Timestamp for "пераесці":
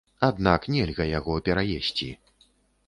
1.51-2.13